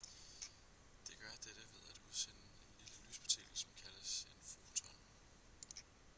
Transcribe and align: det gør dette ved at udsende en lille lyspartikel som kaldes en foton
det 1.07 1.19
gør 1.19 1.31
dette 1.35 1.61
ved 1.73 1.81
at 1.89 1.99
udsende 2.09 2.35
en 2.41 2.75
lille 2.79 3.07
lyspartikel 3.07 3.57
som 3.57 3.71
kaldes 3.83 4.27
en 4.29 4.41
foton 4.41 5.01